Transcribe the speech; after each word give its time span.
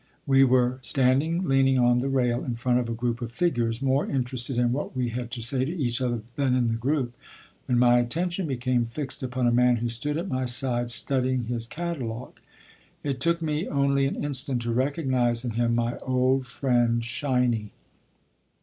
We 0.25 0.43
were 0.43 0.79
standing 0.81 1.47
leaning 1.47 1.77
on 1.77 1.99
the 1.99 2.09
rail 2.09 2.43
in 2.43 2.55
front 2.55 2.79
of 2.79 2.89
a 2.89 2.93
group 2.95 3.21
of 3.21 3.31
figures, 3.31 3.83
more 3.83 4.07
interested 4.09 4.57
in 4.57 4.71
what 4.71 4.97
we 4.97 5.09
had 5.09 5.29
to 5.29 5.43
say 5.43 5.63
to 5.63 5.71
each 5.77 6.01
other 6.01 6.23
than 6.37 6.55
in 6.55 6.65
the 6.65 6.73
group, 6.73 7.13
when 7.67 7.77
my 7.77 7.99
attention 7.99 8.47
became 8.47 8.87
fixed 8.87 9.21
upon 9.21 9.45
a 9.45 9.51
man 9.51 9.75
who 9.75 9.89
stood 9.89 10.17
at 10.17 10.27
my 10.27 10.45
side 10.45 10.89
studying 10.89 11.43
his 11.43 11.67
catalogue. 11.67 12.39
It 13.03 13.19
took 13.19 13.43
me 13.43 13.67
only 13.67 14.07
an 14.07 14.15
instant 14.23 14.63
to 14.63 14.73
recognize 14.73 15.45
in 15.45 15.51
him 15.51 15.75
my 15.75 15.99
old 15.99 16.47
friend 16.47 17.05
"Shiny." 17.05 17.71